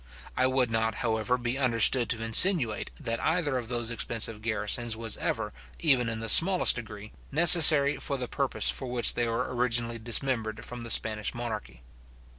[0.35, 5.15] I would not, however, be understood to insinuate, that either of those expensive garrisons was
[5.17, 9.99] ever, even in the smallest degree, necessary for the purpose for which they were originally
[9.99, 11.83] dismembered from the Spanish monarchy.